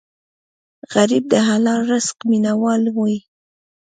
[0.93, 3.17] غریب د حلال رزق مینه وال وي